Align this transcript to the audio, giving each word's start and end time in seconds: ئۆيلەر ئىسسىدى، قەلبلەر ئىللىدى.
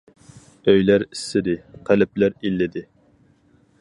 ئۆيلەر 0.71 1.05
ئىسسىدى، 1.07 1.55
قەلبلەر 1.91 2.37
ئىللىدى. 2.41 2.87